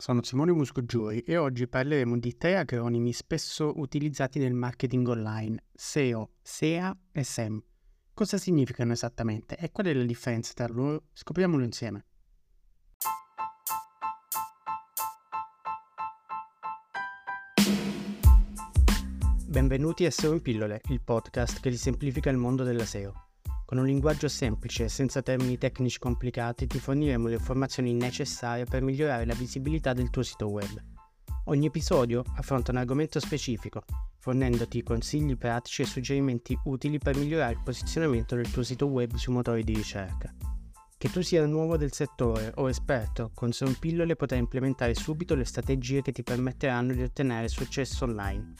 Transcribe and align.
sono 0.00 0.22
Simone 0.22 0.52
Muscogiuri 0.52 1.22
e 1.22 1.36
oggi 1.36 1.66
parleremo 1.66 2.16
di 2.18 2.36
tre 2.36 2.56
acronimi 2.56 3.12
spesso 3.12 3.72
utilizzati 3.80 4.38
nel 4.38 4.54
marketing 4.54 5.08
online, 5.08 5.64
SEO, 5.74 6.34
SEA 6.40 6.96
e 7.10 7.24
SEM. 7.24 7.60
Cosa 8.14 8.38
significano 8.38 8.92
esattamente 8.92 9.56
e 9.56 9.72
qual 9.72 9.88
è 9.88 9.92
la 9.92 10.04
differenza 10.04 10.52
tra 10.54 10.68
loro? 10.68 11.06
Scopriamolo 11.12 11.64
insieme. 11.64 12.04
Benvenuti 19.48 20.06
a 20.06 20.12
SEO 20.12 20.32
in 20.34 20.42
pillole, 20.42 20.80
il 20.90 21.00
podcast 21.02 21.58
che 21.58 21.70
ti 21.70 21.76
semplifica 21.76 22.30
il 22.30 22.36
mondo 22.36 22.62
della 22.62 22.84
SEO. 22.84 23.27
Con 23.68 23.76
un 23.76 23.84
linguaggio 23.84 24.28
semplice 24.28 24.84
e 24.84 24.88
senza 24.88 25.20
termini 25.20 25.58
tecnici 25.58 25.98
complicati 25.98 26.66
ti 26.66 26.78
forniremo 26.78 27.28
le 27.28 27.34
informazioni 27.34 27.92
necessarie 27.92 28.64
per 28.64 28.80
migliorare 28.80 29.26
la 29.26 29.34
visibilità 29.34 29.92
del 29.92 30.08
tuo 30.08 30.22
sito 30.22 30.48
web. 30.48 30.82
Ogni 31.44 31.66
episodio 31.66 32.24
affronta 32.36 32.70
un 32.70 32.78
argomento 32.78 33.20
specifico, 33.20 33.82
fornendoti 34.20 34.82
consigli 34.82 35.36
pratici 35.36 35.82
e 35.82 35.84
suggerimenti 35.84 36.58
utili 36.64 36.96
per 36.96 37.16
migliorare 37.16 37.52
il 37.52 37.62
posizionamento 37.62 38.36
del 38.36 38.50
tuo 38.50 38.62
sito 38.62 38.86
web 38.86 39.14
sui 39.16 39.34
motori 39.34 39.62
di 39.62 39.74
ricerca. 39.74 40.34
Che 40.96 41.10
tu 41.10 41.20
sia 41.20 41.44
nuovo 41.44 41.76
del 41.76 41.92
settore 41.92 42.52
o 42.54 42.70
esperto, 42.70 43.32
con 43.34 43.50
Pillole 43.78 44.16
potrai 44.16 44.38
implementare 44.38 44.94
subito 44.94 45.34
le 45.34 45.44
strategie 45.44 46.00
che 46.00 46.12
ti 46.12 46.22
permetteranno 46.22 46.94
di 46.94 47.02
ottenere 47.02 47.48
successo 47.48 48.06
online. 48.06 48.54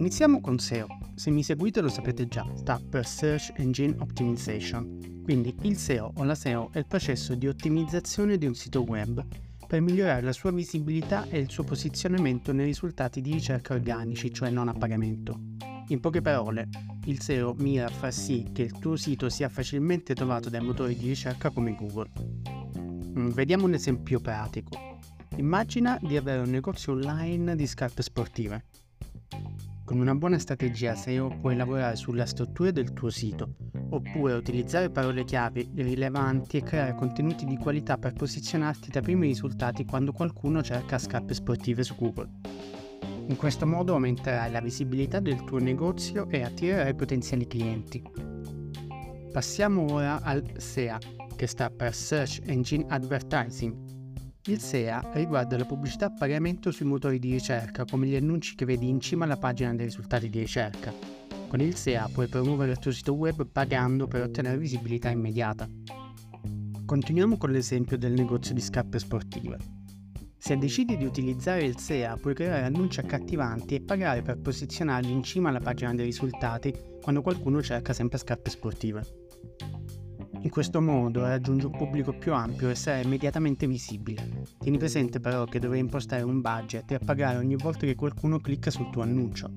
Iniziamo 0.00 0.40
con 0.40 0.58
SEO. 0.58 0.86
Se 1.14 1.30
mi 1.30 1.42
seguite 1.42 1.82
lo 1.82 1.90
sapete 1.90 2.26
già, 2.26 2.50
sta 2.54 2.80
per 2.80 3.06
Search 3.06 3.52
Engine 3.56 3.96
Optimization. 3.98 5.20
Quindi 5.22 5.54
il 5.60 5.76
SEO 5.76 6.14
o 6.16 6.24
la 6.24 6.34
SEO 6.34 6.70
è 6.72 6.78
il 6.78 6.86
processo 6.86 7.34
di 7.34 7.46
ottimizzazione 7.46 8.38
di 8.38 8.46
un 8.46 8.54
sito 8.54 8.80
web 8.80 9.22
per 9.66 9.82
migliorare 9.82 10.22
la 10.22 10.32
sua 10.32 10.52
visibilità 10.52 11.26
e 11.28 11.38
il 11.38 11.50
suo 11.50 11.64
posizionamento 11.64 12.50
nei 12.54 12.64
risultati 12.64 13.20
di 13.20 13.32
ricerca 13.32 13.74
organici, 13.74 14.32
cioè 14.32 14.48
non 14.48 14.68
a 14.68 14.72
pagamento. 14.72 15.38
In 15.88 16.00
poche 16.00 16.22
parole, 16.22 16.70
il 17.04 17.20
SEO 17.20 17.52
mira 17.58 17.84
a 17.84 17.90
far 17.90 18.14
sì 18.14 18.48
che 18.54 18.62
il 18.62 18.78
tuo 18.78 18.96
sito 18.96 19.28
sia 19.28 19.50
facilmente 19.50 20.14
trovato 20.14 20.48
dai 20.48 20.62
motori 20.62 20.96
di 20.96 21.08
ricerca 21.08 21.50
come 21.50 21.76
Google. 21.78 22.08
Mm, 23.18 23.28
vediamo 23.32 23.66
un 23.66 23.74
esempio 23.74 24.18
pratico. 24.18 24.78
Immagina 25.36 25.98
di 26.00 26.16
avere 26.16 26.40
un 26.40 26.48
negozio 26.48 26.92
online 26.92 27.54
di 27.54 27.66
scarpe 27.66 28.00
sportive. 28.00 28.64
Con 29.90 29.98
una 29.98 30.14
buona 30.14 30.38
strategia 30.38 30.94
SEO 30.94 31.36
puoi 31.40 31.56
lavorare 31.56 31.96
sulla 31.96 32.24
struttura 32.24 32.70
del 32.70 32.92
tuo 32.92 33.10
sito, 33.10 33.56
oppure 33.88 34.34
utilizzare 34.34 34.88
parole 34.88 35.24
chiave 35.24 35.68
rilevanti 35.74 36.58
e 36.58 36.62
creare 36.62 36.94
contenuti 36.94 37.44
di 37.44 37.56
qualità 37.56 37.98
per 37.98 38.12
posizionarti 38.12 38.88
dai 38.88 39.02
primi 39.02 39.26
risultati 39.26 39.84
quando 39.84 40.12
qualcuno 40.12 40.62
cerca 40.62 40.96
scarpe 40.96 41.34
sportive 41.34 41.82
su 41.82 41.96
Google. 41.96 42.28
In 43.26 43.34
questo 43.34 43.66
modo 43.66 43.94
aumenterai 43.94 44.52
la 44.52 44.60
visibilità 44.60 45.18
del 45.18 45.42
tuo 45.42 45.58
negozio 45.58 46.28
e 46.30 46.44
attirerai 46.44 46.94
potenziali 46.94 47.48
clienti. 47.48 48.00
Passiamo 49.32 49.92
ora 49.92 50.20
al 50.22 50.52
SEA, 50.56 51.00
che 51.34 51.48
sta 51.48 51.68
per 51.68 51.96
Search 51.96 52.42
Engine 52.44 52.84
Advertising, 52.86 53.89
il 54.50 54.60
SEA 54.60 55.10
riguarda 55.12 55.56
la 55.56 55.64
pubblicità 55.64 56.06
a 56.06 56.12
pagamento 56.12 56.72
sui 56.72 56.84
motori 56.84 57.20
di 57.20 57.30
ricerca, 57.30 57.84
come 57.84 58.06
gli 58.06 58.16
annunci 58.16 58.56
che 58.56 58.64
vedi 58.64 58.88
in 58.88 59.00
cima 59.00 59.24
alla 59.24 59.36
pagina 59.36 59.72
dei 59.74 59.86
risultati 59.86 60.28
di 60.28 60.40
ricerca. 60.40 60.92
Con 61.46 61.60
il 61.60 61.76
SEA 61.76 62.08
puoi 62.12 62.26
promuovere 62.26 62.72
il 62.72 62.78
tuo 62.78 62.90
sito 62.90 63.14
web 63.14 63.46
pagando 63.46 64.08
per 64.08 64.22
ottenere 64.22 64.58
visibilità 64.58 65.08
immediata. 65.08 65.68
Continuiamo 66.84 67.36
con 67.36 67.50
l'esempio 67.50 67.96
del 67.96 68.12
negozio 68.12 68.52
di 68.52 68.60
scarpe 68.60 68.98
sportive. 68.98 69.58
Se 70.36 70.56
decidi 70.56 70.96
di 70.96 71.04
utilizzare 71.04 71.62
il 71.62 71.78
SEA 71.78 72.16
puoi 72.16 72.34
creare 72.34 72.64
annunci 72.64 72.98
accattivanti 72.98 73.76
e 73.76 73.82
pagare 73.82 74.22
per 74.22 74.40
posizionarli 74.40 75.12
in 75.12 75.22
cima 75.22 75.50
alla 75.50 75.60
pagina 75.60 75.94
dei 75.94 76.06
risultati 76.06 76.74
quando 77.00 77.22
qualcuno 77.22 77.62
cerca 77.62 77.92
sempre 77.92 78.18
scarpe 78.18 78.50
sportive. 78.50 79.04
In 80.42 80.48
questo 80.48 80.80
modo 80.80 81.20
raggiungi 81.20 81.66
un 81.66 81.72
pubblico 81.72 82.12
più 82.12 82.32
ampio 82.32 82.70
e 82.70 82.74
sarai 82.74 83.04
immediatamente 83.04 83.66
visibile. 83.66 84.44
Tieni 84.58 84.78
presente 84.78 85.20
però 85.20 85.44
che 85.44 85.58
dovrai 85.58 85.80
impostare 85.80 86.22
un 86.22 86.40
budget 86.40 86.90
e 86.92 86.98
pagare 86.98 87.36
ogni 87.36 87.56
volta 87.56 87.84
che 87.84 87.94
qualcuno 87.94 88.38
clicca 88.38 88.70
sul 88.70 88.88
tuo 88.88 89.02
annuncio. 89.02 89.50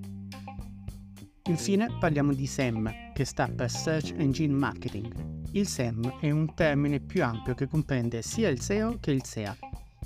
Infine 1.46 1.88
parliamo 2.00 2.34
di 2.34 2.46
SEM, 2.46 3.14
che 3.14 3.24
sta 3.24 3.48
per 3.48 3.70
Search 3.70 4.14
Engine 4.18 4.54
Marketing. 4.54 5.14
Il 5.52 5.68
SEM 5.68 6.20
è 6.20 6.30
un 6.32 6.54
termine 6.54 7.00
più 7.00 7.24
ampio 7.24 7.56
che 7.56 7.68
comprende 7.68 8.22
sia 8.22 8.50
il 8.50 8.60
SEO 8.60 8.98
che 9.00 9.12
il 9.12 9.24
SEA. 9.24 9.56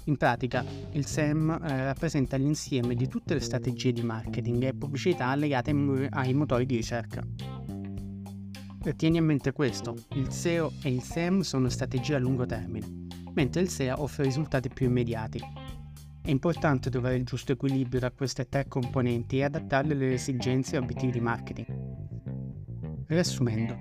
In 0.03 0.15
pratica, 0.15 0.63
il 0.91 1.05
SEM 1.07 1.49
eh, 1.49 1.85
rappresenta 1.85 2.37
l'insieme 2.37 2.93
di 2.93 3.07
tutte 3.07 3.33
le 3.33 3.39
strategie 3.39 3.91
di 3.91 4.03
marketing 4.03 4.63
e 4.63 4.73
pubblicità 4.73 5.33
legate 5.35 5.71
ai 6.11 6.33
motori 6.33 6.65
di 6.67 6.75
ricerca. 6.75 7.56
Tieni 8.95 9.17
a 9.17 9.21
mente 9.21 9.51
questo, 9.51 9.95
il 10.15 10.31
SEO 10.31 10.71
e 10.81 10.89
il 10.89 11.01
SEM 11.01 11.41
sono 11.41 11.69
strategie 11.69 12.15
a 12.15 12.19
lungo 12.19 12.45
termine, 12.45 13.07
mentre 13.33 13.61
il 13.61 13.69
SEA 13.69 14.01
offre 14.01 14.23
risultati 14.23 14.69
più 14.69 14.87
immediati. 14.87 15.39
È 16.21 16.29
importante 16.29 16.89
trovare 16.89 17.15
il 17.15 17.25
giusto 17.25 17.51
equilibrio 17.51 17.99
tra 17.99 18.11
queste 18.11 18.47
tre 18.47 18.67
componenti 18.67 19.37
e 19.37 19.43
adattarle 19.43 19.93
alle 19.93 20.13
esigenze 20.13 20.75
e 20.75 20.79
obiettivi 20.79 21.11
di 21.13 21.19
marketing. 21.19 21.67
Riassumendo, 23.07 23.77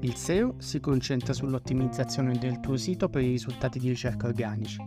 il 0.00 0.14
SEO 0.14 0.56
si 0.58 0.80
concentra 0.80 1.32
sull'ottimizzazione 1.32 2.38
del 2.38 2.60
tuo 2.60 2.76
sito 2.76 3.08
per 3.08 3.22
i 3.22 3.30
risultati 3.30 3.78
di 3.78 3.88
ricerca 3.88 4.26
organici. 4.26 4.78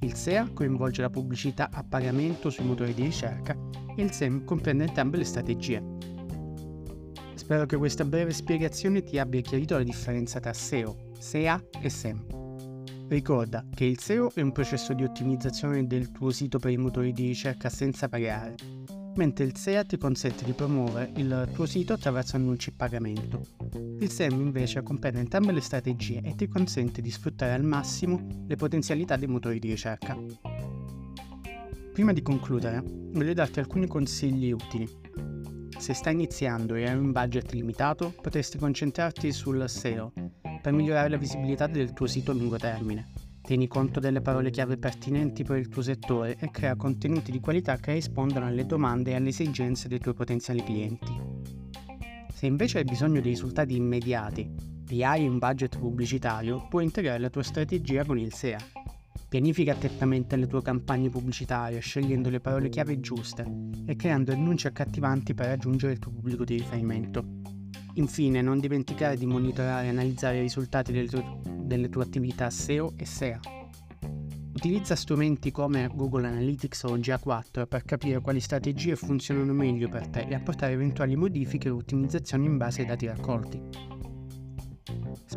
Il 0.00 0.14
SEA 0.14 0.50
coinvolge 0.52 1.02
la 1.02 1.10
pubblicità 1.10 1.70
a 1.72 1.82
pagamento 1.82 2.50
sui 2.50 2.64
motori 2.64 2.92
di 2.92 3.04
ricerca 3.04 3.56
e 3.96 4.02
il 4.02 4.10
SEM 4.12 4.44
comprende 4.44 4.84
entrambe 4.84 5.16
le 5.16 5.24
strategie, 5.24 5.82
Spero 7.42 7.66
che 7.66 7.76
questa 7.76 8.04
breve 8.04 8.32
spiegazione 8.32 9.02
ti 9.02 9.18
abbia 9.18 9.40
chiarito 9.40 9.76
la 9.76 9.82
differenza 9.82 10.38
tra 10.38 10.52
SEO, 10.52 11.10
SEA 11.18 11.60
e 11.82 11.90
SEM. 11.90 12.24
Ricorda 13.08 13.66
che 13.74 13.84
il 13.84 13.98
SEO 13.98 14.30
è 14.32 14.40
un 14.40 14.52
processo 14.52 14.92
di 14.92 15.02
ottimizzazione 15.02 15.88
del 15.88 16.12
tuo 16.12 16.30
sito 16.30 16.60
per 16.60 16.70
i 16.70 16.76
motori 16.76 17.12
di 17.12 17.26
ricerca 17.26 17.68
senza 17.68 18.08
pagare, 18.08 18.54
mentre 19.16 19.44
il 19.44 19.56
SEA 19.56 19.82
ti 19.82 19.98
consente 19.98 20.44
di 20.44 20.52
promuovere 20.52 21.10
il 21.16 21.48
tuo 21.52 21.66
sito 21.66 21.94
attraverso 21.94 22.36
annunci 22.36 22.70
a 22.70 22.74
pagamento. 22.76 23.44
Il 23.98 24.08
SEM 24.08 24.40
invece 24.40 24.84
comprende 24.84 25.18
entrambe 25.18 25.50
le 25.50 25.60
strategie 25.62 26.20
e 26.22 26.36
ti 26.36 26.46
consente 26.46 27.02
di 27.02 27.10
sfruttare 27.10 27.54
al 27.54 27.64
massimo 27.64 28.44
le 28.46 28.54
potenzialità 28.54 29.16
dei 29.16 29.26
motori 29.26 29.58
di 29.58 29.70
ricerca. 29.70 30.16
Prima 31.92 32.12
di 32.12 32.22
concludere, 32.22 32.84
voglio 32.84 33.34
darti 33.34 33.58
alcuni 33.58 33.88
consigli 33.88 34.52
utili 34.52 34.88
se 35.82 35.94
stai 35.94 36.12
iniziando 36.12 36.76
e 36.76 36.88
hai 36.88 36.96
un 36.96 37.10
budget 37.10 37.50
limitato, 37.50 38.14
potresti 38.22 38.56
concentrarti 38.56 39.32
sul 39.32 39.68
SEO 39.68 40.12
per 40.62 40.72
migliorare 40.72 41.08
la 41.08 41.16
visibilità 41.16 41.66
del 41.66 41.92
tuo 41.92 42.06
sito 42.06 42.30
a 42.30 42.34
lungo 42.34 42.56
termine. 42.56 43.10
Tieni 43.42 43.66
conto 43.66 43.98
delle 43.98 44.20
parole 44.20 44.50
chiave 44.50 44.76
pertinenti 44.76 45.42
per 45.42 45.58
il 45.58 45.66
tuo 45.66 45.82
settore 45.82 46.36
e 46.38 46.52
crea 46.52 46.76
contenuti 46.76 47.32
di 47.32 47.40
qualità 47.40 47.78
che 47.78 47.94
rispondano 47.94 48.46
alle 48.46 48.64
domande 48.64 49.10
e 49.10 49.14
alle 49.16 49.30
esigenze 49.30 49.88
dei 49.88 49.98
tuoi 49.98 50.14
potenziali 50.14 50.62
clienti. 50.62 51.20
Se 52.32 52.46
invece 52.46 52.78
hai 52.78 52.84
bisogno 52.84 53.20
di 53.20 53.30
risultati 53.30 53.74
immediati 53.74 54.48
e 54.88 55.04
hai 55.04 55.26
un 55.26 55.38
budget 55.38 55.80
pubblicitario, 55.80 56.64
puoi 56.68 56.84
integrare 56.84 57.18
la 57.18 57.28
tua 57.28 57.42
strategia 57.42 58.04
con 58.04 58.20
il 58.20 58.32
SEA 58.32 58.81
Pianifica 59.32 59.72
attentamente 59.72 60.36
le 60.36 60.46
tue 60.46 60.60
campagne 60.60 61.08
pubblicitarie, 61.08 61.80
scegliendo 61.80 62.28
le 62.28 62.38
parole 62.38 62.68
chiave 62.68 63.00
giuste 63.00 63.46
e 63.86 63.96
creando 63.96 64.30
annunci 64.30 64.66
accattivanti 64.66 65.32
per 65.32 65.46
raggiungere 65.46 65.94
il 65.94 65.98
tuo 65.98 66.12
pubblico 66.12 66.44
di 66.44 66.58
riferimento. 66.58 67.24
Infine, 67.94 68.42
non 68.42 68.60
dimenticare 68.60 69.16
di 69.16 69.24
monitorare 69.24 69.86
e 69.86 69.88
analizzare 69.88 70.36
i 70.36 70.42
risultati 70.42 70.92
delle 70.92 71.08
tue, 71.08 71.24
delle 71.62 71.88
tue 71.88 72.02
attività 72.02 72.50
SEO 72.50 72.92
e 72.98 73.06
SEA. 73.06 73.40
Utilizza 74.54 74.94
strumenti 74.94 75.50
come 75.50 75.88
Google 75.94 76.26
Analytics 76.26 76.82
o 76.82 76.98
GA4 76.98 77.66
per 77.66 77.84
capire 77.86 78.20
quali 78.20 78.38
strategie 78.38 78.96
funzionano 78.96 79.54
meglio 79.54 79.88
per 79.88 80.08
te 80.08 80.26
e 80.28 80.34
apportare 80.34 80.74
eventuali 80.74 81.16
modifiche 81.16 81.70
o 81.70 81.76
ottimizzazioni 81.76 82.44
in 82.44 82.58
base 82.58 82.82
ai 82.82 82.86
dati 82.86 83.06
raccolti. 83.06 83.91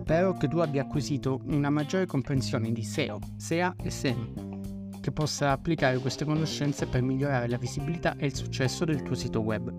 Spero 0.05 0.37
che 0.37 0.47
tu 0.47 0.59
abbia 0.59 0.83
acquisito 0.83 1.41
una 1.45 1.71
maggiore 1.71 2.05
comprensione 2.05 2.71
di 2.71 2.83
SEO, 2.83 3.17
SEA 3.37 3.73
e 3.81 3.89
SEM, 3.89 4.99
che 5.01 5.11
possa 5.11 5.49
applicare 5.49 5.97
queste 5.97 6.25
conoscenze 6.25 6.85
per 6.85 7.01
migliorare 7.01 7.47
la 7.47 7.57
visibilità 7.57 8.15
e 8.15 8.27
il 8.27 8.35
successo 8.35 8.85
del 8.85 9.01
tuo 9.01 9.15
sito 9.15 9.41
web. 9.41 9.73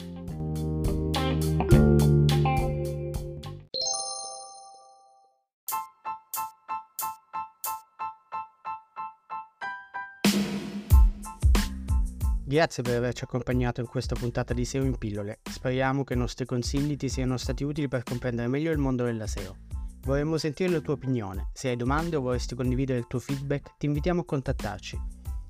Grazie 12.42 12.82
per 12.82 12.96
averci 12.96 13.22
accompagnato 13.22 13.80
in 13.80 13.86
questa 13.86 14.16
puntata 14.16 14.52
di 14.52 14.64
SEO 14.64 14.82
in 14.82 14.98
pillole. 14.98 15.38
Speriamo 15.48 16.02
che 16.02 16.14
i 16.14 16.16
nostri 16.16 16.46
consigli 16.46 16.96
ti 16.96 17.08
siano 17.08 17.36
stati 17.36 17.62
utili 17.62 17.86
per 17.86 18.02
comprendere 18.02 18.48
meglio 18.48 18.72
il 18.72 18.78
mondo 18.78 19.04
della 19.04 19.28
SEO. 19.28 19.65
Vorremmo 20.06 20.38
sentire 20.38 20.70
la 20.70 20.78
tua 20.78 20.94
opinione. 20.94 21.48
Se 21.52 21.68
hai 21.68 21.74
domande 21.74 22.14
o 22.14 22.20
vorresti 22.20 22.54
condividere 22.54 23.00
il 23.00 23.08
tuo 23.08 23.18
feedback, 23.18 23.76
ti 23.76 23.86
invitiamo 23.86 24.20
a 24.20 24.24
contattarci. 24.24 24.96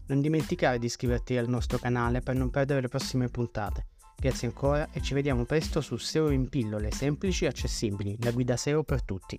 Non 0.06 0.22
dimenticare 0.22 0.78
di 0.78 0.86
iscriverti 0.86 1.36
al 1.36 1.46
nostro 1.46 1.76
canale 1.76 2.20
per 2.20 2.36
non 2.36 2.48
perdere 2.48 2.80
le 2.80 2.88
prossime 2.88 3.28
puntate. 3.28 3.88
Grazie 4.18 4.48
ancora 4.48 4.88
e 4.92 5.02
ci 5.02 5.12
vediamo 5.12 5.44
presto 5.44 5.82
su 5.82 5.98
SEO 5.98 6.30
in 6.30 6.48
pillole 6.48 6.90
semplici 6.90 7.44
e 7.44 7.48
accessibili, 7.48 8.16
la 8.20 8.30
guida 8.30 8.56
SEO 8.56 8.82
per 8.82 9.02
tutti. 9.02 9.38